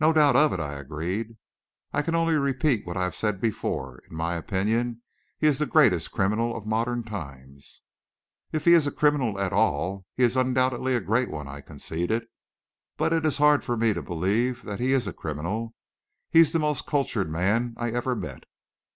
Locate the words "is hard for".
13.24-13.76